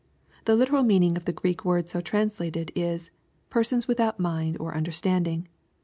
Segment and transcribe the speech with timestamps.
[0.45, 3.11] ]The literal meaning of the Greek word so trans lated is,
[3.51, 5.47] "persons without mind t>r understanding."